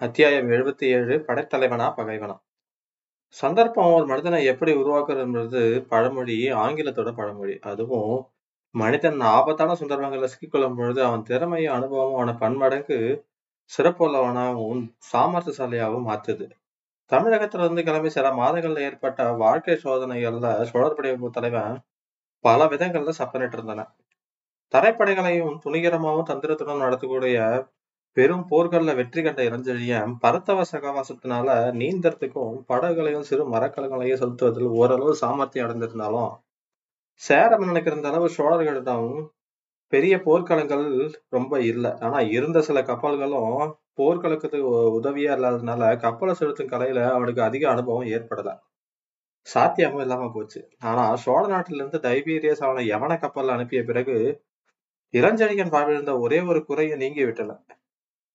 [0.00, 2.34] அத்தியாயம் எழுபத்தி ஏழு படைத்தலைவனா பகைவனா?
[3.28, 7.58] சந்தர்ப்பம் ஒரு மனிதனை எப்படி உருவாக்குறதுன்றது பழமொழி ஆங்கிலத்தோட பழமொழி.
[7.60, 8.26] அதுவும்
[8.70, 12.98] மனிதன் ஆபத்தான சந்தர்ப்பங்களை சிக்கிக்கொள்ளும் பொழுது அவன் திறமையும் அனுபவமும் அவனை பன்மடங்கு
[13.70, 14.82] சிறப்புள்ளவனாகவும்
[15.12, 16.48] சாமர்த்தியசாலியாகவும் மாற்றுது.
[17.10, 21.80] தமிழகத்துல இருந்து கிளம்பி சில மாதங்கள்ல ஏற்பட்ட வாழ்க்கை சோதனைகள்ல சோழற்படை தலைவன்
[22.40, 23.88] பல விதங்கள்ல சப்பனிட்டு இருந்தன
[24.74, 27.38] தரைப்படைகளையும் துணிகரமாகவும் தந்திரத்துடன் நடத்தக்கூடிய
[28.16, 31.48] பெரும் போர்கள்ல வெற்றி கண்ட இளஞ்செழியன் பரத்தவ சகவாசத்தினால
[31.80, 36.30] நீந்தறதுக்கும் படகுகளையும் சிறு மரக்கலங்களையும் செலுத்துவதில் ஓரளவு சாமர்த்தியம் அடைந்திருந்தாலும்
[37.22, 39.08] சேரம் நினைக்கிற இருந்த அளவு சோழர்களிடம்
[39.92, 40.86] பெரிய போர்க்களங்கள்
[41.28, 41.92] ரொம்ப இல்லை.
[42.00, 43.52] ஆனா இருந்த சில கப்பல்களும்
[43.98, 44.58] போர்களுக்கு
[44.98, 48.50] உதவியா இல்லாததுனால கப்பலை செலுத்தும் கலையில அவனுக்கு அதிக அனுபவம் ஏற்படல.
[49.46, 50.60] சாத்தியமும் இல்லாம போச்சு.
[50.82, 54.16] ஆனா சோழ நாட்டில இருந்து டைபீரியஸ் அவனை யவன கப்பல்ல அனுப்பிய பிறகு
[55.14, 57.52] இளஞ்செழியன் வாழ்விருந்த ஒரே ஒரு குறையை நீங்கி விட்டன.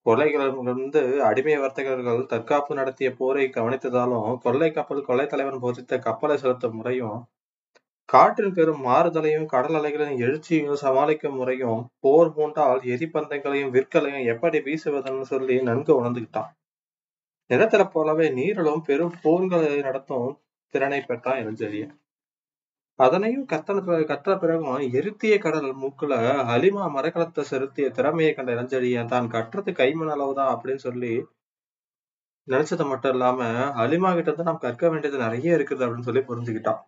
[0.06, 7.20] கொள்ளைகளிலிருந்து அடிமை வர்த்தகர்கள் தற்காப்பு நடத்திய போரை கவனித்ததாலும் கொள்ளை கப்பல் கொள்ளை தலைவன் போதித்த கப்பலை செலுத்தும் முறையும்
[8.06, 15.62] காற்றின் பெரும் மாறுதலையும் கடல் அலைகளின் எழுச்சியையும் சமாளிக்கும் முறையும் போர் பூண்டால் எரிபந்தங்களையும் விற்களையும் எப்படி வீசுவதுன்னு சொல்லி
[15.62, 16.52] நன்கு உணர்ந்துகிட்டான்.
[17.50, 20.30] நிலத்தில போலவே நீரிலும் பெரும் போர்களை நடத்தும்
[20.74, 21.96] திறனை பெற்றான் இளஞ்செழியன்
[23.06, 26.14] அதனையும் கத்தன கற்ற பிறகும் எருத்திய கடல் மூக்குல
[26.56, 31.14] அலிமா மரக்கலத்தை செலுத்திய திறமையை கண்ட இளஞ்செழியன் தான் கற்றது கைமண் அளவுதான் அப்படின்னு சொல்லி
[32.48, 33.40] நினைச்சது மட்டும் இல்லாம
[33.84, 36.80] அலிமா கிட்ட இருந்து நாம் கற்க வேண்டியது நிறைய இருக்குது அப்படின்னு சொல்லி புரிஞ்சுக்கிட்டான்.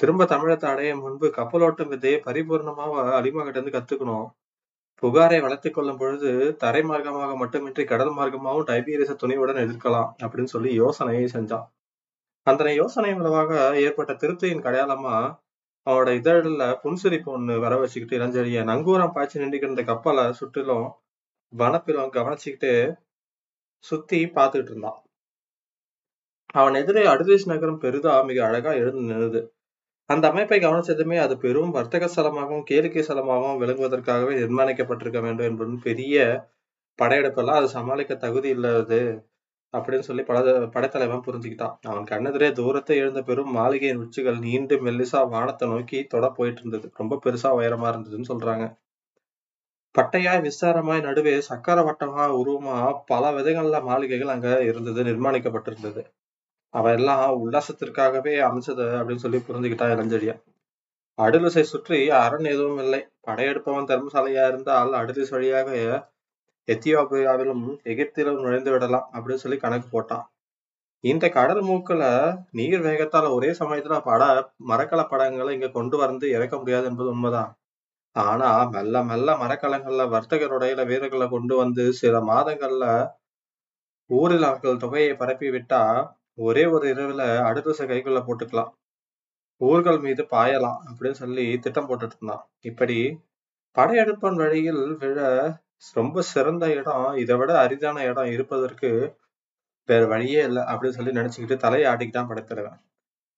[0.00, 4.26] திரும்ப தமிழத்தை அடைய முன்பு கப்பலோட்டும் வித்தையை பரிபூர்ணமாக அலிமா கிட்ட இருந்து கத்துக்கணும்.
[5.02, 6.30] புகாரை வளர்த்து கொள்ளும் பொழுது
[6.62, 11.66] தரை மார்க்கமாக மட்டுமின்றி கடல் மார்க்கமாகவும் டைபீரியஸ துணிவுடன் எதிர்க்கலாம் அப்படின்னு சொல்லி யோசனையை செஞ்சான்.
[12.48, 13.52] அந்த யோசனை மூலமாக
[13.84, 15.14] ஏற்பட்ட திருப்தியின் கடையாளமா
[15.86, 20.86] அவனோட இதழில் புன்சிரிப்பு ஒண்ணு வர வச்சுக்கிட்டு இளஞ்செழிய நங்கூரம் பாய்ச்சி நின்றுக்கிட்டு இருந்த கப்பலை சுற்றிலும்
[21.52, 22.72] வனப்பிலும் கவனிச்சுக்கிட்டு
[23.84, 24.98] சுத்தி பார்த்துட்டு இருந்தான்.
[26.54, 29.40] அவன் எதிரே அடுதேஷ் நகரம் பெரிதா மிக அழகா எழுந்து நின்றுது
[30.10, 36.16] அந்த அமைப்பை கவனிச்சதுமே அது பெரும் வர்த்தக ஸ்தலமாகவும் கேளிக்கை ஸ்தலமாகவும் விளங்குவதற்காகவே நிர்மாணிக்கப்பட்டிருக்க வேண்டும் என்பது பெரிய
[36.98, 39.00] படையெடுப்பெல்லாம் அது சமாளிக்க தகுதி இல்லாது
[39.74, 40.38] அப்படின்னு சொல்லி பட
[40.74, 41.74] படைத்தலைவன் புரிஞ்சுக்கிட்டான்.
[41.82, 47.18] அவன் கண்ணெதிரே தூரத்தை எழுந்த பெரும் மாளிகையின் உச்சிகள் நீண்டு மெல்லிசா வானத்தை நோக்கி தொட போயிட்டு இருந்தது ரொம்ப
[47.24, 48.66] பெருசா உயரமா இருந்ததுன்னு சொல்றாங்க.
[49.94, 56.02] பட்டையாய் விசாரமாய் நடுவே சக்கர வட்டமா உருவமா பல விதங்கள்ல மாளிகைகள் அங்க இருந்தது நிர்மாணிக்கப்பட்டிருந்தது.
[56.74, 60.40] அவ எல்லாம் உல்லாசத்திற்காகவே அமைச்சது அப்படின்னு சொல்லி புரிஞ்சுக்கிட்டான் இளஞ்செழியன்.
[61.18, 63.00] அடுலிசை சுற்றி அரண் எதுவும் இல்லை.
[63.28, 65.70] படையெடுப்பவன் தர்மசாலையா இருந்தால் அடுலிஸ் வழியாக
[66.68, 70.26] எத்தியோப்பியாவிலும் எகிப்திலும் நுழைந்து விடலாம் அப்படின்னு சொல்லி கணக்கு போட்டான்.
[71.00, 72.02] இந்த கடல் மூக்குல
[72.50, 77.58] நீர் வேகத்தால ஒரே சமயத்துல பட மரக்கல படங்களை இங்க கொண்டு வந்து இறக்க முடியாது என்பது உண்மைதான்.
[78.12, 82.84] ஆனா மெல்ல மெல்ல மரக்கலங்கள்ல வர்த்தகருடைய வீரர்களை கொண்டு வந்து சில மாதங்கள்ல
[84.06, 88.72] ஊரில் அவர்கள் தொகையை பரப்பி விட்டா ஒரே ஒரு இரவுல அடுத்த கைக்குள்ள போட்டுக்கலாம்.
[89.56, 92.44] ஊர்கள் மீது பாயலாம் அப்படின்னு சொல்லி திட்டம் போட்டுட்டு இருந்தான்.
[92.60, 93.18] இப்படி
[93.76, 95.18] படையெடுப்பன் வழியில் விழ
[95.82, 97.14] ரொம்ப சிறந்த இடம்.
[97.14, 98.90] இதை விட அரிதான இடம் இருப்பதற்கு
[99.88, 102.80] வேற வழியே இல்லை அப்படின்னு சொல்லி நினைச்சுக்கிட்டு தலையை ஆட்டிக்கிட்டான் படைத்தலைவன்.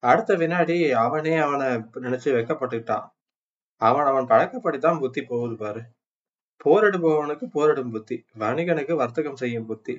[0.03, 1.67] அடுத்த வினாடி அவனே அவனை
[2.07, 3.07] நினைச்சு வைக்கப்பட்டுக்கிட்டான்.
[3.81, 5.83] அவன் அவன் பழக்கப்படித்தான் புத்தி போகுது பாரு.
[6.65, 9.95] போரிடுபவனுக்கு போரிடும் புத்தி வணிகனுக்கு வர்த்தகம் செய்யும் புத்தி.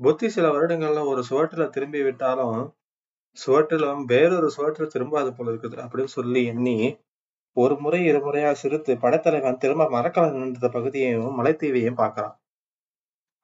[0.00, 2.60] புத்தி சில வருடங்கள்ல ஒரு சுவற்றுல திரும்பி விட்டாலும்
[3.36, 6.76] சுவற்றிலும் வேறொரு சுவற்றில் திரும்பாது போல இருக்குது அப்படின்னு சொல்லி எண்ணி
[7.56, 12.36] ஒரு முறை இருமுறையா சிரித்து படைத்தலைவன் திரும்ப மரக்கலம் நின்ற பகுதியையும் மலைத்தீவையும் பார்க்கிறான்.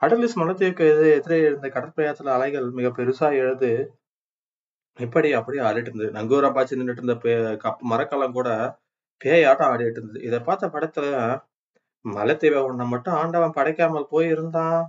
[0.02, 3.70] அடலிஸ் மலைத்தீவுக்கு எதிரே எதிரே இருந்த கடற்பயணத்துல அலைகள் மிக பெருசா எழுது
[4.98, 6.10] இப்படி அப்படியே ஆடிட்டு இருந்தது.
[6.18, 7.16] நங்கூரம் பாய்ச்சி நின்றுட்டு இருந்த
[7.64, 8.48] கப் மரக்கலம் கூட
[9.20, 10.20] பேயாட்டம் ஆடிட்டு இருந்தது.
[10.22, 11.06] இதை பார்த்த படத்துல
[12.04, 14.80] மலைத்தீவை ஒண்ணை மட்டும் ஆண்டவன் படைக்காமல் போயிருந்தான்.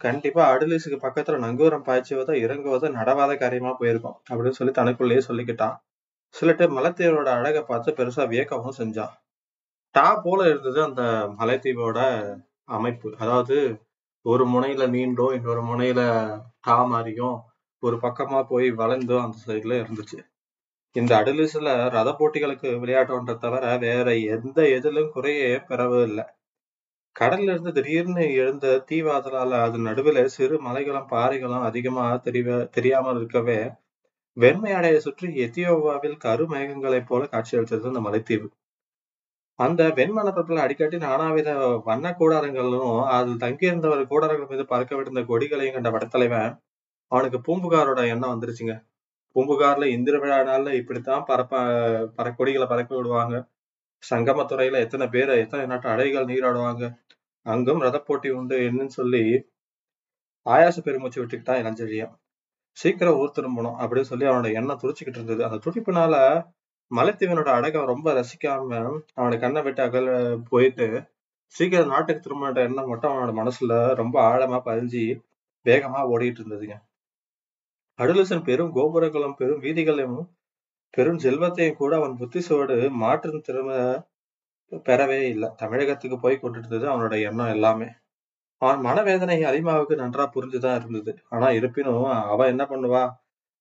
[0.00, 5.76] கண்டிப்பா அடலிஸுக்கு பக்கத்துல நங்கூரம் பாய்ச்சுவதோ இறங்குவதோ நடவாத காரியமா போயிருக்கும் அப்படின்னு சொல்லி தனக்குள்ளேயே சொல்லிக்கிட்டான்.
[6.34, 9.14] சிலட்டு மலைத்தீவோட அழகை பார்த்து பெருசா வியக்கவும் செஞ்சான்.
[9.94, 11.02] டா போல இருந்தது அந்த
[11.38, 11.98] மலைத்தீவோட
[12.68, 13.08] அமைப்பு.
[13.18, 13.56] அதாவது
[14.24, 16.00] ஒரு முனையில நீண்டும் இன்னொரு முனையில
[16.60, 17.36] டா மாதிரியும்
[17.82, 20.18] ஒரு பக்கமா போய் வளைந்தோ அந்த சைட்ல இருந்துச்சு.
[20.96, 26.24] இந்த அடுலிஸ்ல ரத போட்டிகளுக்கு விளையாட்டோன்ற தவிர வேற எந்த எதிலும் குறையே பெறவே இல்லை.
[27.16, 33.58] கடல்ல இருந்து திடீர்னு எழுந்த தீவாதலால அது நடுவில் சிறு மலைகளும் பாறைகளும் அதிகமா தெரிய தெரியாமல் இருக்கவே
[34.36, 38.46] வெண்மையடையை சுற்றி எத்தியோவாவில் கருமேகங்களைப் போல காட்சியளித்தது அந்த மலைத்தீவு.
[39.58, 41.50] அந்த வெண்மணப்பரப்புல அடிக்கடி நானாவித
[41.84, 46.50] வண்ண கூடாரங்களும் அதில் தங்கியிருந்தவர் கூடாரங்கள் மீது பறக்க விடுந்த கொடிகளையும் கண்ட படத்தலைவன்
[47.12, 48.74] அவனுக்கு பூம்புகாரோட எண்ணம் வந்துருச்சுங்க.
[49.36, 51.54] பூம்புகார்ல இந்திர விழா நாள்ல இப்படித்தான் பறப்ப
[52.18, 53.36] பற கொடிகளை பறக்க விடுவாங்க.
[54.02, 56.84] சங்கமத்துறையில எத்தனை பேர் எத்தனை நாட்டு அடைகள் நீராடுவாங்க.
[57.46, 59.22] அங்கும் ரத போட்டி உண்டு என்னன்னு சொல்லி
[60.46, 62.14] ஆயாச பெருமூச்சு விட்டுக்கிட்டான் இளஞ்செழியன்
[62.76, 65.44] சீக்கிரம் ஊர் திரும்பணும் அப்படின்னு சொல்லி அவனோட எண்ணம் துடிச்சுக்கிட்டு இருந்தது.
[65.44, 66.14] அந்த துடிப்புனால
[66.90, 68.70] மலைத்தீவனோட அடக்கம் ரொம்ப ரசிக்காம
[69.16, 71.02] அவனோட கண்ணை விட்டு அகல போயிட்டு
[71.46, 75.04] சீக்கிரம் நாட்டுக்கு திரும்பின எண்ணம் மட்டும் அவனோட மனசுல ரொம்ப ஆழமா பதிஞ்சு
[75.66, 76.76] வேகமா ஓடிட்டு இருந்ததுங்க.
[77.98, 80.28] அடுலசன் பெரும் கோபுரங்களும் பெரும் வீதிகளையும்
[80.90, 83.78] பெரும் செல்வத்தையும் கூட அவன் புத்திசோடு மாற்று திறமை
[84.70, 85.48] பெறவே இல்லை.
[85.56, 87.88] தமிழகத்துக்கு போய் கொண்டிருந்தது அவனோட எண்ணம் எல்லாமே.
[88.64, 91.12] அவன் மனவேதனை அலிமாவுக்கு நன்றா புரிஞ்சுதான் இருந்தது.
[91.28, 93.04] ஆனா இருப்பினும் அவ என்ன பண்ணுவா?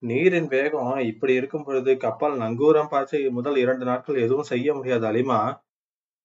[0.04, 5.06] நீரின் வேகம் இப்படி இருக்கும் பொழுது கப்பல் நங்கூரம் பாய்ச்சி முதல் இரண்டு நாட்கள் எதுவும் செய்ய முடியாது.
[5.12, 5.40] அலிமா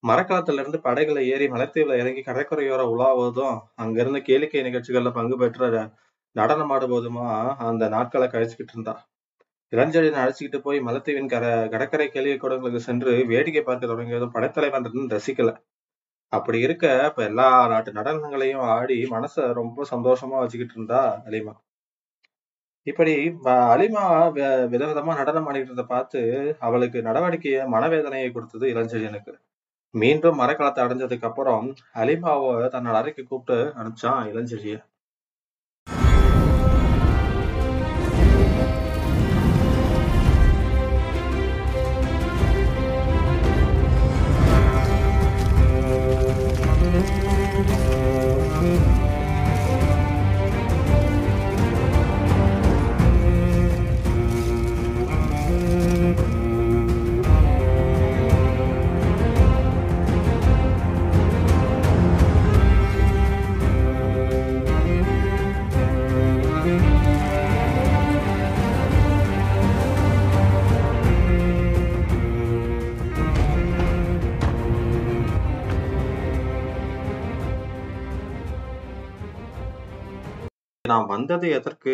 [0.05, 5.71] மரக்காலத்துல இருந்து படைகளை ஏறி மலைத்தீவுல இறங்கி கடற்கரையோர உலாவதும் அங்கிருந்து கேளிக்கை நிகழ்ச்சிகள்ல பங்கு பெற்ற
[6.37, 7.29] நடனம் ஆடுவதுமா
[7.69, 8.95] அந்த நாட்களை கழிச்சுக்கிட்டு இருந்தா.
[9.73, 15.51] இளஞ்செழியனை அழைச்சிக்கிட்டு போய் மலத்தீவின் கர கடற்கரை கேளிக்கை கூடங்களுக்கு சென்று வேடிக்கை பார்க்க தொடங்கியதும் படைத்தலைவன் ரசிக்கல.
[16.29, 21.55] அப்படி இருக்க இப்ப எல்லா நாட்டு நடனங்களையும் ஆடி மனச ரொம்ப சந்தோஷமா வச்சுக்கிட்டு இருந்தா அலிமா.
[22.87, 24.05] இப்படி வ- அலிமா
[24.73, 26.21] விதவிதமா நடனம் ஆடிட்டு பார்த்து
[26.61, 29.35] அவளுக்கு நடவடிக்கைய மனவேதனையை கொடுத்தது இளஞ்செழியனுக்கு.
[29.95, 34.77] மீண்டும் மரக்கலத்தை அடைஞ்சதுக்கு அப்புறம் அலிமாவை தன்னோட அறைக்கு கூப்பிட்டு அனுப்பிச்சான் இளஞ்செழிய
[81.09, 81.93] நான் வந்தது எதற்கு?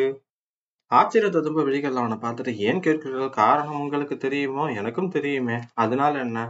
[0.90, 3.28] ஆச்சரிய ததும்ப விழிகள் அவனை பார்த்துட்டு ஏன் கேட்கிறீர்கள்?
[3.36, 4.64] காரணம் உங்களுக்கு தெரியுமோ?
[4.72, 5.56] எனக்கும் தெரியுமே.
[5.74, 6.40] அதனால என்ன?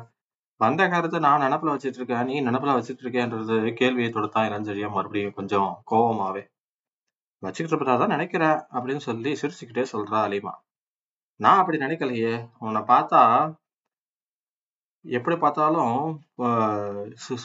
[0.61, 5.69] வந்த காரத்தை நான் நினப்புல வச்சிட்டு இருக்கேன் நீ நினப்புல வச்சிட்டு இருக்கேன்றது கேள்வியை தொடுத்தான் இளஞ்செழியா மறுபடியும் கொஞ்சம்
[5.91, 6.43] கோவமாவே.
[7.43, 10.55] வச்சுக்கிட்டு இருப்பதாதான் நினைக்கிறேன் அப்படின்னு சொல்லி சிரிச்சுக்கிட்டே சொல்றா அலிமா.
[11.41, 12.35] நான் அப்படி நினைக்கலையே.
[12.59, 13.23] உன்னை பார்த்தா
[15.05, 15.99] எப்படி பார்த்தாலும்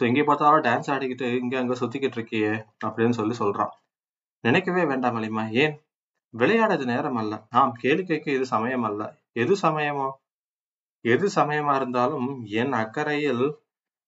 [0.08, 2.54] எங்கே பார்த்தாலும் டான்ஸ் ஆடிக்கிட்டு இங்க அங்க சுத்திக்கிட்டு இருக்கியே
[2.86, 3.74] அப்படின்னு சொல்லி சொல்றான்
[4.44, 5.82] நினைக்கவே வேண்டாம் அலிமா ஏன்?
[6.30, 7.48] விளையாடது நேரம் அல்ல.
[7.50, 9.02] நாம் கேளிக்கைக்கு இது சமயம் அல்ல.
[9.32, 10.12] எது சமயமோ?
[11.06, 13.54] எது சமயமா இருந்தாலும் என் அக்கறையில்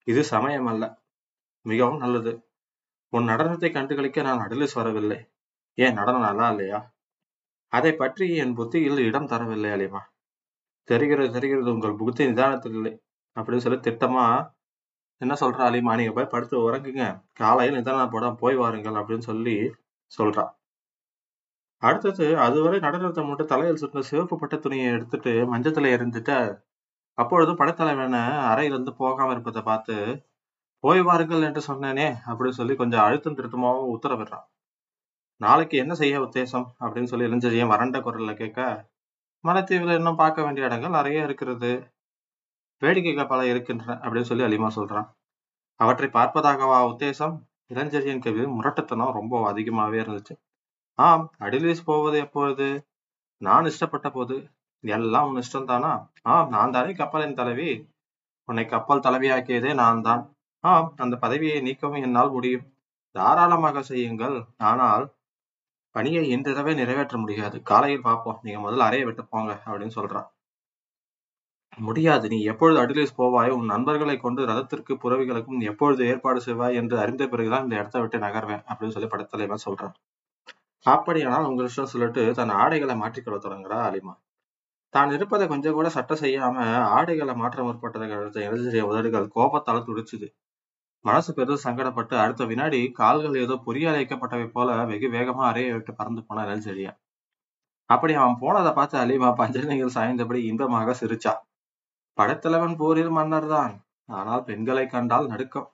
[0.04, 0.84] இது சமயம் அல்ல.
[1.62, 2.48] மிகவும் நல்லது.
[3.10, 5.20] உன் நடனத்தை கண்டுகளிக்க நான் அடலிஸ் வரவில்லை.
[5.74, 5.94] ஏன்?
[5.94, 6.92] நடனம் நல்லா இல்லையா?
[7.68, 10.02] அதை பற்றி என் புத்தியில் இடம் தரவில்லை அலிமா
[10.84, 11.72] தெரிகிறது தெரிகிறது.
[11.72, 13.02] உங்கள் புத்தி நிதானத்தில் இல்லை.
[13.36, 14.52] அப்படின்னு சொல்லி திட்டமா
[15.18, 17.24] என்ன சொல்றா அலிமா நீங்க போய் படுத்து உறங்குங்க.
[17.34, 19.56] காலையில் நிதானம் போட போய் வாருங்கள் அப்படின்னு சொல்லி
[20.18, 20.46] சொல்றா.
[21.82, 26.38] அடுத்தது அதுவரை நடனத்தை மட்டும் தலையில் சுட்டின சிவப்பு பட்ட துணியை எடுத்துட்டு மஞ்சத்துல எரிஞ்சுட்டு
[27.18, 28.18] அப்பொழுது படைத்தலைவன
[28.52, 29.96] அறையிலிருந்து போகாம இருப்பதை பார்த்து
[30.84, 34.48] போய் வாருங்கள் என்று சொன்னேனே அப்படின்னு சொல்லி கொஞ்சம் அழுத்தம் திருத்தமாகவும் உத்தரவிடுறான்
[35.42, 36.66] நாளைக்கு என்ன செய்ய உத்தேசம்?
[36.80, 38.60] அப்படின்னு சொல்லி இளைஞரையும் வறண்ட குரல்ல கேட்க
[39.44, 41.72] மலைத்தீவில் இன்னும் பார்க்க வேண்டிய இடங்கள் நிறைய இருக்கிறது.
[42.82, 45.08] வேடிக்கைகள் பல இருக்கின்றன அப்படின்னு சொல்லி அலிமா சொல்றான்
[45.80, 47.36] அவற்றை பார்ப்பதாகவா உத்தேசம்?
[47.72, 50.34] இளஞ்செழியன் கவி முரட்டத்தனம் ரொம்ப அதிகமாவே இருந்துச்சு.
[51.00, 52.68] ஆம் அடிலீஸ் போவது எப்பொழுது?
[53.42, 54.36] நான் இஷ்டப்பட்ட போது.
[54.84, 55.92] எல்லாம் உன் இஷ்டம் தானா
[56.34, 57.72] ஆம் நான் தானே கப்பலின் தலைவி?
[58.50, 60.24] உன்னை கப்பல் தலைவியாக்கியதே நான் தான்
[60.64, 62.66] ஆம் அந்த பதவியை நீக்கவும் என்னால் முடியும்.
[63.16, 64.38] தாராளமாக செய்யுங்கள்.
[64.70, 65.06] ஆனால்
[65.96, 67.58] பணியை இன்றிரவே நிறைவேற்ற முடியாது.
[67.62, 70.28] காலையில் பார்ப்போம் நீங்க முதல்ல அறையை விட்டு போங்க அப்படின்னு சொல்றான்.
[71.78, 72.26] முடியாது.
[72.34, 77.66] நீ எப்பொழுது அடிலிஸ் போவாய் உன் நண்பர்களை கொண்டு ரதத்திற்கு புறவிகளுக்கும் எப்பொழுது ஏற்பாடு செய்வாய் என்று அறிந்த பிறகுதான்
[77.66, 79.96] இந்த இடத்தை விட்டு நகர்வேன் அப்படின்னு சொல்லி படத்தலைவன் சொல்றான்.
[80.86, 84.14] அப்படியானால் உங்க இஷ்டம் சொல்லிட்டு தன் ஆடைகளை மாற்றிக்கொள்ள தொடங்குறா அலிமா.
[84.94, 86.64] தான் இருப்பதை கொஞ்சம் கூட சட்டை செய்யாம
[86.96, 90.28] ஆடைகளை மாற்ற முற்பட்டதை கழித்த உதடுகள் கோபத்தால துடிச்சுது.
[91.06, 96.22] மனசு பெரிதும் சங்கடப்பட்டு அடுத்த வினாடி கால்கள் ஏதோ பொறியால் இயக்கப்பட்டவை போல வெகு வேகமா அறையை விட்டு பறந்து
[96.28, 96.98] போன இளஞ்செழியன்
[97.90, 101.34] அப்படி அவன் போனதை பார்த்து அலிமா பஞ்சனைகள் சாய்ந்தபடி இன்பமாக சிரிச்சா
[102.18, 103.74] படைத்தலைவன் போரில் மன்னர் தான்
[104.10, 105.70] ஆனால் பெண்களை கண்டால் நடுக்கம்.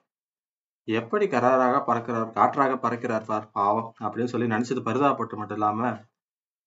[0.88, 5.90] எப்படி கராராக பறக்கிறார் காற்றாக பறக்கிறார் பார் பாவம் அப்படின்னு சொல்லி நினைச்சது பரிதாபப்பட்டு மட்டும் இல்லாம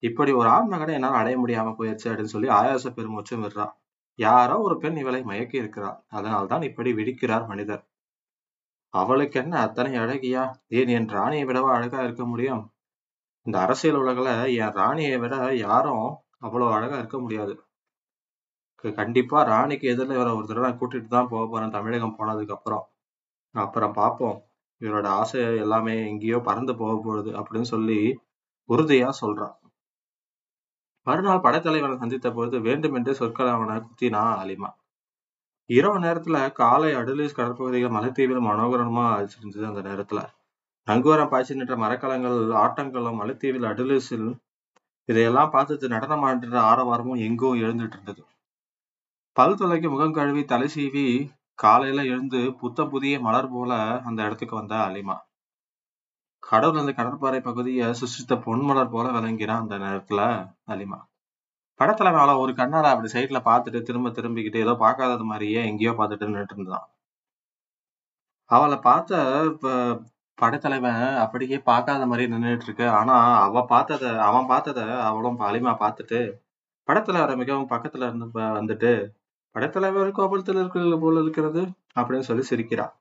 [0.03, 3.73] இப்படி ஒரு ஆண் மகனை என்னால் அடைய முடியாம போயிடுச்சு அப்படின்னு சொல்லி ஆயாச பெருமூச்சும் விடுறான்
[4.19, 7.83] யாரோ ஒரு பெண் இவளை மயக்கி இருக்கிறார் அதனால்தான் இப்படி விழிக்கிறார் மனிதர்.
[8.93, 10.43] அவளுக்கு என்ன அத்தனை அழகியா?
[10.67, 12.63] ஏன் என் ராணியை விடவா அழகா இருக்க முடியும்?
[13.45, 16.05] இந்த அரசியல் உலகில என் ராணியை விட யாரும்
[16.39, 17.53] அவ்வளவு அழகா இருக்க முடியாது.
[18.83, 21.69] கண்டிப்பா ராணிக்கு எதிரில் இவரை ஒரு தடவை நான் கூட்டிட்டு தான் போக போறேன்.
[21.69, 22.85] தமிழகம் போனதுக்கு அப்புறம்.
[23.51, 24.43] அப்புறம் பார்ப்போம்
[24.81, 28.19] இவரோட ஆசை எல்லாமே எங்கேயோ பறந்து போக போகுது அப்படின்னு சொல்லி
[28.69, 29.55] உறுதியா சொல்றான்.
[31.03, 34.69] மறுநாள் படைத்தலைவனை சந்தித்த பொழுது வேண்டுமென்றே சொற்கள் அவனை குத்தினா அலிமா.
[35.65, 39.05] இரவு நேரத்துல காலை அடலீஸ் கடற்பகுதிகள் மலைத்தீவில் மனோகரமா
[39.37, 40.21] இருந்தது அந்த நேரத்துல.
[40.87, 44.29] நங்கூரம் பாய்ச்சி நின்ற மரக்கலங்கள் ஆட்டங்களும் மலைத்தீவில் அடலீஸில்
[45.05, 48.23] இதையெல்லாம் பார்த்துட்டு நடனமாடுற ஆரவாரமும் எங்கோ எழுந்துட்டு இருந்தது.
[49.37, 51.03] பல் துளைக்கு முகம் கழுவி தலை சீவி
[51.59, 53.71] காலையில எழுந்து புத்தம் புதிய மலர் போல
[54.05, 55.15] அந்த இடத்துக்கு வந்த அலிமா.
[56.43, 60.21] கடவுள் அந்த கடற்பாறை பகுதியை சுசித்த பொன்மலர் போல விளங்கினான் அந்த நேரத்துல
[60.67, 60.99] அலிமா.
[61.79, 66.57] படத்துல மேல ஒரு கண்ணால அப்படி சைட்ல பார்த்துட்டு திரும்ப திரும்பிக்கிட்டு ஏதோ பார்க்காதது மாதிரியே எங்கேயோ பார்த்துட்டு நின்று
[66.57, 66.87] இருந்தான்.
[68.49, 69.11] அவளை பார்த்த
[69.63, 70.01] படத்தலைவன்
[70.37, 72.87] படைத்தலைவன் அப்படியே பார்க்காத மாதிரி நின்றுட்டு இருக்கு.
[72.91, 76.19] ஆனா அவ பார்த்தத அவன் பார்த்தத அவளும் அலிமா பார்த்துட்டு
[76.87, 78.27] படத்தலைவரை மிகவும் பக்கத்துல இருந்து
[78.59, 78.91] வந்துட்டு
[79.55, 81.61] படைத்தலைவர் கோபத்தில் இருக்கிறது போல இருக்கிறது
[81.95, 82.93] அப்படின்னு சொல்லி சிரிக்கிறார்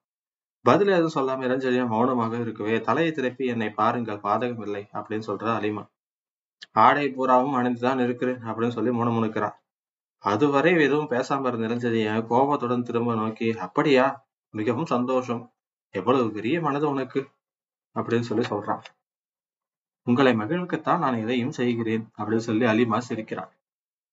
[0.64, 5.84] பதில் எதுவும் சொல்லாம இளஞ்செழியா மௌனமாக இருக்கவே தலையை திருப்பி என்னை பாருங்கள் பாதகம் இல்லை அப்படின்னு சொல்றா அலிமா.
[6.72, 9.56] ஆடை பூராவும் அணிந்துதான் இருக்கிறேன் அப்படின்னு சொல்லி முணுமுணுக்கிறார்
[10.24, 14.06] அதுவரை எதுவும் பேசாம இருந்த இளஞ்செழியன் கோபத்துடன் திரும்ப நோக்கி அப்படியா?
[14.54, 15.42] மிகவும் சந்தோஷம்.
[15.94, 17.20] எவ்வளவு பெரிய மனது உனக்கு?
[17.96, 18.82] அப்படின்னு சொல்லி சொல்றான்
[20.06, 23.50] உங்களை மகிழ்வுக்குத்தான் நான் இதையும் செய்கிறேன் அப்படின்னு சொல்லி அலிமா சிரிக்கிறான்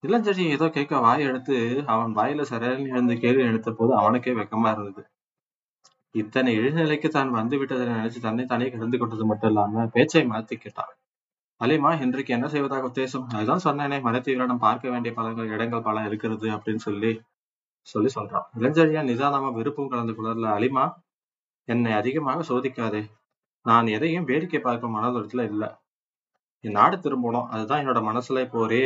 [0.08, 1.56] இளஞ்செழி ஏதோ கேட்க வாய் எடுத்து
[1.94, 5.02] அவன் வாயில சரணி எழுந்து கேள்வி எடுத்த போது அவனுக்கே வெக்கமா இருந்தது.
[6.16, 10.94] இத்தனை இழிநிலைக்கு தான் வந்து விட்டதை நினைச்சு தன்னை தானே கலந்து கொண்டது மட்டும் இல்லாம பேச்சை மாத்தி கேட்டான்
[11.62, 13.26] அலிமா இன்றைக்கு என்ன செய்வதாக உத்தேசம்?
[13.36, 17.12] அதுதான் சொன்னேனே மலைத்தீவிரம் பார்க்க வேண்டிய பல இடங்கள் பல இருக்கிறது அப்படின்னு சொல்லி
[17.88, 20.86] சொல்லி சொல்றான் இளஞ்செழியா நிதானமா விருப்பம் கலந்து குளர்ல அலிமா
[21.68, 23.02] என்னை அதிகமாக சோதிக்காதே.
[23.66, 25.64] நான் எதையும் வேடிக்கை பார்க்க மனதளத்துல இல்ல.
[26.64, 27.48] என் நாடு திரும்பணும்.
[27.54, 28.84] அதுதான் என்னோட மனசுல இப்போ ஒரே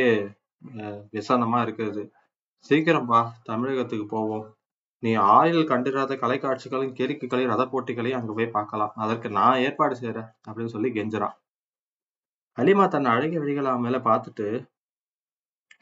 [1.12, 2.10] விசனமா இருக்குது
[2.58, 4.56] சீக்கிரம் வா தமிழகத்துக்கு போவோம்.
[4.98, 8.92] நீ ஆயில் கண்டிராத கலைக்காட்சிகளையும் கேளிக்கைகளையும் ரத போட்டிகளையும் அங்க போய் பார்க்கலாம்.
[8.94, 11.32] அதற்கு நான் ஏற்பாடு செய்யறேன் அப்படின்னு சொல்லி கெஞ்சுறான்.
[12.56, 14.70] அலிமா தன் அழகிய விழிகளை அவன் மேல பார்த்துட்டு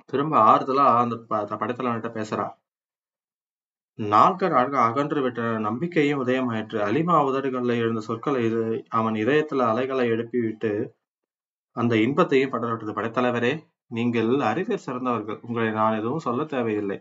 [0.04, 2.52] திரும்ப ஆறுதலா அந்த ப- படைத்தலைவன்கிட்ட பேசுறா.
[3.94, 6.78] நாட்கள் அழக அகன்று விட்ட நம்பிக்கையும் உதயமாயிற்று.
[6.78, 10.96] அலிமா உதடுகள்ல எழுந்த சொற்களை இது அவன் இதயத்துல அலைகளை எழுப்பி விட்டு
[11.72, 12.92] அந்த இன்பத்தையும் படரவிட்டது.
[12.94, 15.38] படைத்தலைவரே நீங்கள் அறிவியல் சிறந்தவர்கள்.
[15.42, 16.98] உங்களை நான் எதுவும் சொல்ல தேவையில்லை.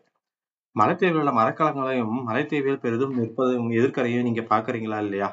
[0.75, 5.29] மலைத்தீவில் உள்ள மரக்கலங்களையும் மலைத்தீவில் பெரிதும் நிற்பதும் எதிர்க்கரையும் நீங்க பாக்குறீங்களா இல்லையா?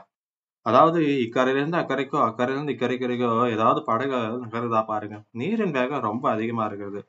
[0.66, 5.16] அதாவது இக்கரையிலிருந்து அக்கறைக்கோ அக்கறையிலிருந்து இக்கரைக்கரைக்கோ ஏதாவது படகு நகருதா பாருங்க.
[5.32, 7.00] நீரின் வேகம் ரொம்ப அதிகமா இருக்கிறது.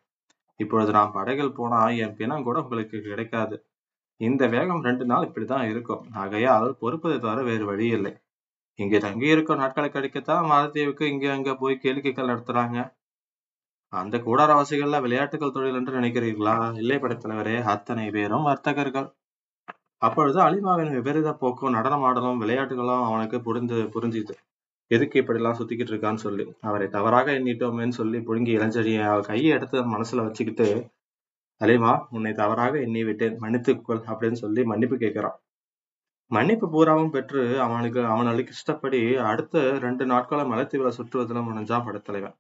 [0.60, 3.58] இப்பொழுது நான் படகில் போனா என் பிணம் கூட உங்களுக்கு கிடைக்காது.
[4.22, 6.04] இந்த வேகம் ரெண்டு நாள் இப்படிதான் இருக்கும்.
[6.16, 8.14] ஆகையால் பொறுப்பதை தவிர வேறு வழி இல்லை.
[8.80, 12.80] இங்க தங்கி இருக்கும் நாட்களை கழிக்கத்தான் மாலத்தீவுக்கு இங்க அங்க போய் கேளிக்கைகள் நடத்துறாங்க.
[14.02, 16.56] அந்த கூடாரவாசிகள்ல விளையாட்டுகள் தொழில் என்று நினைக்கிறீர்களா?
[16.76, 19.08] இல்லை படைத்தலைவரே அத்தனை பேரும் வர்த்தகர்கள்.
[20.02, 24.36] அப்பொழுது அலிமாவின் விபரீத போக்கும் நடனம் ஆடலும் விளையாட்டுகளும் அவனுக்கு புரிந்து புரிஞ்சுது.
[24.88, 26.46] எதுக்கு இப்படி எல்லாம் சுத்திக்கிட்டு இருக்கான்னு சொல்லி.
[26.62, 30.68] அவரை தவறாக எண்ணிட்டோமேன்னு சொல்லி புழுங்கி இளஞ்செடியை அவள் கையை எடுத்து மனசுல வச்சுக்கிட்டு
[31.62, 35.38] அலிமா உன்னை தவறாக எண்ணி விட்டேன் மன்னித்துக்கொள் அப்படின்னு சொல்லி மன்னிப்பு கேட்கிறான்.
[36.32, 39.02] மன்னிப்பு பூராவும் பெற்று அவனுக்கு அவன் இஷ்டப்படி
[39.32, 42.36] அடுத்த ரெண்டு நாட்கள மலைத்தீவிர சுற்றுவதிலும் முனைஞ்சான் படத்தலைவன்.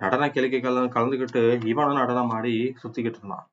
[0.00, 3.46] நடன கிழக்கைகள் கலந்துகிட்டு இவனும் நடனம் ஆடி சுத்திக்கிட்டு இருந்தான்.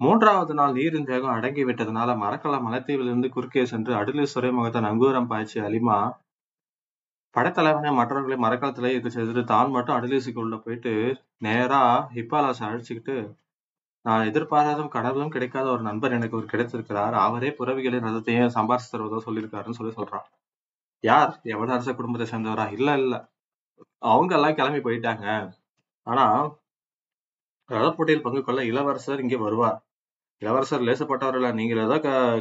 [0.00, 5.98] மூன்றாவது நாள் நீரின் தேகம் அடங்கி விட்டதுனால மரக்கல மலைத்தீவிலிருந்து குறுக்கே சென்று அடுலீஸ்வரை முகத்தை நங்கூரம் பாய்ச்சி அலிமா
[7.34, 10.92] படைத்தலைவனை மற்றவர்களை மரக்கலத்திலே இது செய்துட்டு தான் மட்டும் அடலீசுக்கு உள்ள போயிட்டு
[11.38, 11.82] நேரா
[12.16, 13.16] ஹிப்பாலாசை அழைச்சிக்கிட்டு
[14.04, 17.14] நான் எதிர்பாராதும் கடவுளும் கிடைக்காத ஒரு நண்பர் எனக்கு ஒரு கிடைத்திருக்கிறார்.
[17.26, 20.26] அவரே புறவிகளின் ரதத்தையும் சம்பாரிச்சு தருவதோ சொல்லியிருக்காருன்னு சொல்லி சொல்றான்.
[21.04, 21.32] யார்?
[21.44, 22.66] எவ்வளவு அரச குடும்பத்தை சேர்ந்தவரா?
[22.72, 23.14] இல்ல இல்ல.
[24.10, 25.26] அவங்க எல்லாம் கிளம்பி போயிட்டாங்க.
[26.06, 26.24] ஆனா
[27.70, 29.78] ரத போட்டியில் பங்கு கொள்ள இளவரசர் இங்கே வருவார்.
[30.42, 31.96] இளவரசர் லேசப்பட்டவர்கள் நீங்கள் ஏதோ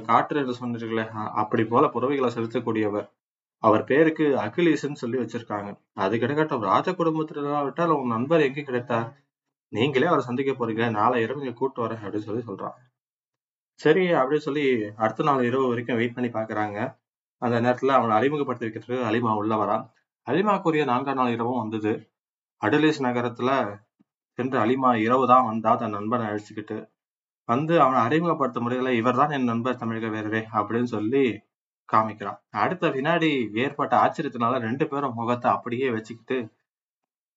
[0.09, 1.05] காற்று என்று சொன்னீர்களே
[1.41, 3.07] அப்படி போல புறவைகளை செலுத்தக்கூடியவர்.
[3.63, 5.69] அவர் பேருக்கு அகிலேஷன் சொல்லி வச்சிருக்காங்க.
[6.03, 9.09] அது கிடைக்கட்டும் ராஜ குடும்பத்துல விட்டால் உன் நண்பர் எங்க கிடைத்தார்?
[9.73, 12.77] நீங்களே அவரை சந்திக்க போறீங்க நாளை இரவு இங்க கூட்டு வரேன் அப்படின்னு சொல்லி சொல்றான்.
[13.79, 14.63] சரி அப்படின்னு சொல்லி
[15.03, 16.77] அடுத்த நாள் இரவு வரைக்கும் வெயிட் பண்ணி பாக்குறாங்க
[17.41, 19.85] அந்த நேரத்துல அவனை அறிமுகப்படுத்தி வைக்கிறதுக்கு அலிமா உள்ள வரான்.
[20.27, 21.91] அலிமா கூறிய நான்காம் நாள் இரவும் வந்தது.
[22.61, 23.51] அடலேஸ் நகரத்துல
[24.39, 26.77] சென்று அலிமா இரவு தான் வந்தா தன் நண்பனை அழைச்சிக்கிட்டு
[27.49, 31.23] வந்து அவனை அறிமுகப்படுத்த முடியல இவர்தான் என் நண்பர் தமிழக வேறவே அப்படின்னு சொல்லி
[31.89, 32.39] காமிக்கிறான்.
[32.63, 33.29] அடுத்த வினாடி
[33.63, 36.37] ஏற்பட்ட ஆச்சரியத்தினால ரெண்டு பேரும் முகத்தை அப்படியே வச்சுக்கிட்டு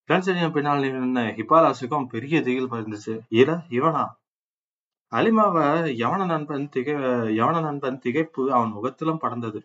[0.09, 4.05] பிரன்சனியம் பின்னால் நின்ன ஹிபாலாசுக்கும் பெரிய திகில் இருந்துச்சு இல இவனா?
[5.13, 5.65] அலிமாவை
[6.03, 6.95] யவன நண்பன் திகை
[7.41, 9.61] யவன நண்பன் திகைப்பு அவன் முகத்திலும் படர்ந்தது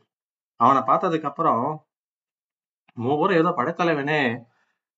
[0.59, 1.63] அவனை பார்த்ததுக்கு அப்புறம்
[2.97, 4.21] மூவரும் ஏதோ படைத்தலைவனே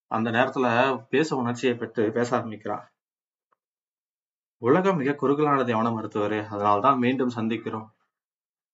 [0.08, 0.68] அந்த நேரத்துல
[1.10, 2.86] பேச உணர்ச்சியை பெற்று பேச ஆரம்பிக்கிறான்.
[4.62, 7.88] உலகம் மிக குறுகலானது எவன மருத்துவர் அதனால்தான் மீண்டும் சந்திக்கிறோம்.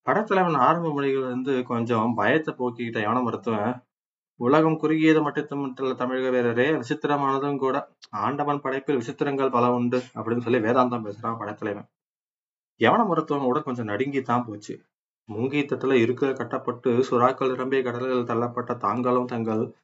[0.01, 3.86] படைத்தலைவன் ஆரம்ப மொழிகள் வந்து கொஞ்சம் பயத்தை போக்கிக்கிட்ட எவன மருத்துவன்
[4.39, 7.89] உலகம் குறுகியது மட்டும் தமிழக வீரரே விசித்திரமானதும் கூட.
[8.09, 11.89] ஆண்டவன் படைப்பில் விசித்திரங்கள் பல உண்டு அப்படின்னு சொல்லி வேதாந்தம் பேசுறான் படைத்தலைவன்
[12.81, 14.81] எவன மருத்துவம் கூட கொஞ்சம் நடுங்கித்தான் போச்சு.
[15.29, 19.75] மூங்கித்தத்துல இருக்க கட்டப்பட்டு சுறாக்கள் நிரம்பிய கடல்கள் தள்ளப்பட்ட தாங்களும் தங்கள்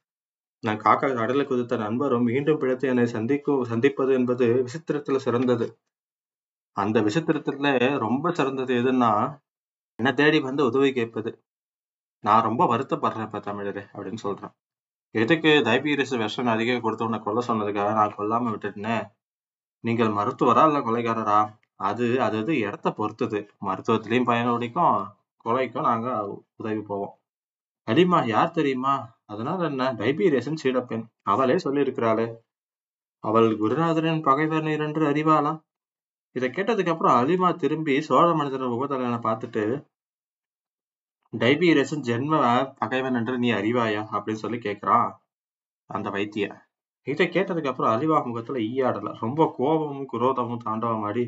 [0.60, 5.78] நான் காக்கா கடலுக்கு குதித்த நண்பரும் மீண்டும் பிழைத்து என்னை சந்திக்கும் சந்திப்பது என்பது விசித்திரத்துல சிறந்தது.
[6.72, 9.40] அந்த விசித்திரத்துல ரொம்ப சிறந்தது எதுன்னா
[9.96, 11.42] என்ன தேடி வந்து உதவி கேட்பது.
[12.20, 14.54] நான் ரொம்ப வருத்தப்படுறேன் இப்ப தமிழரே அப்படின்னு சொல்றேன்.
[15.10, 19.04] எதுக்கு டைபீரியஸ் விஷம் அதிகம் கொடுத்து உன்னை கொல்ல சொன்னதுக்காக நான் கொல்லாம விட்டுட்டேன்?
[19.80, 21.54] நீங்கள் மருத்துவரா இல்ல கொலைகாரரா?
[21.74, 23.50] அது அது இடத்த பொறுத்தது.
[23.66, 24.96] மருத்துவத்திலையும் பயனுடிக்கும்
[25.44, 26.08] கொலைக்கும் நாங்க
[26.56, 27.14] உதவி போவோம்.
[27.86, 28.94] அலிமா யார் தெரியுமா?
[29.24, 29.92] அதனால என்ன?
[29.92, 31.04] டைபீரியஸின் சீடப்பெண்.
[31.22, 32.26] அவளே சொல்லியிருக்கிறாளே.
[33.24, 35.52] அவள் குருநாதரின் பகைவர் நீர் என்று அறிவாளா?
[36.32, 39.64] இதை கேட்டதுக்கு அப்புறம் அலிமா திரும்பி சோழ மனிதர் உபதலனை பார்த்துட்டு
[41.32, 42.34] டைபீரியஸின் ஜென்ம
[42.76, 44.02] பகைவன் என்று நீ அறிவாயா?
[44.12, 45.12] அப்படின்னு சொல்லி கேட்குறான்
[45.90, 46.66] அந்த வைத்திய
[47.02, 49.14] இதை கேட்டதுக்கு அப்புறம் அலிவா முகத்துல ஈயாடல.
[49.20, 51.24] ரொம்ப கோபமும் குரோதமும் தாண்டவமாடி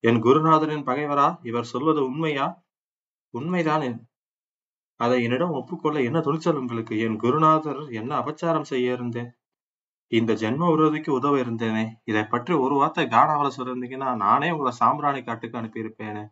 [0.00, 1.46] என் குருநாதரின் பகைவரா?
[1.46, 2.46] இவர் சொல்வது உண்மையா?
[3.34, 3.84] உண்மைதான்
[5.00, 6.94] அதை என்னிடம் ஒப்புக்கொள்ள என்ன துணிச்சல் உங்களுக்கு?
[6.98, 9.30] என் குருநாதர் என்ன அபச்சாரம் செய்ய இருந்தேன்?
[10.12, 11.84] இந்த ஜென்ம விரோதிக்கு உதவ இருந்தேனே?
[12.04, 16.24] இதை பற்றி ஒரு வார்த்தை கானாவல சொல்லிருந்தீங்கன்னா நானே உங்களை சாம்பிராணி காட்டுக்கு அனுப்பியிருப்பேனே?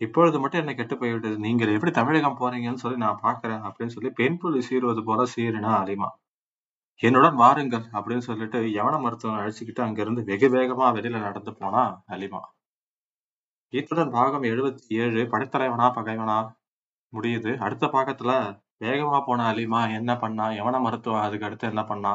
[0.00, 1.36] இப்பொழுது மட்டும் என்ன கெட்டு போய்விட்டது.
[1.38, 6.10] நீங்கள் எப்படி தமிழகம் போறீங்கன்னு சொல்லி நான் பாக்குறேன் அப்படின்னு சொல்லி பெண் புள்ளி சீருவது போல சீருனா அலிமா
[7.00, 12.40] என்னுடன் வாருங்கள் அப்படின்னு சொல்லிட்டு யவன மருத்துவம் அழைச்சிக்கிட்டு அங்கிருந்து வெகு வேகமா வெளியில நடந்து போனா அலிமா
[13.72, 16.36] இத்துடன் பாகம் எழுபத்தி ஏழு படைத்தலைவனா பகைவனா
[17.12, 17.56] முடியுது.
[17.56, 18.30] அடுத்த பாகத்துல
[18.80, 20.46] வேகமா போன அலிமா என்ன பண்ணா?
[20.50, 21.20] எவன மருத்துவம்?
[21.20, 22.12] அதுக்கு அடுத்து என்ன பண்ணா?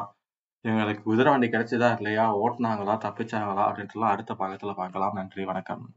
[0.64, 2.24] இவங்களுக்கு குதிரை வண்டி கிடைச்சதா இல்லையா?
[2.36, 2.94] ஓட்டுனாங்களா?
[3.04, 3.64] தப்பிச்சாங்களா?
[3.68, 5.14] அப்படின்ட்டுலாம் அடுத்த பாகத்துல பார்க்கலாம்.
[5.14, 5.94] நன்றி வணக்கம்.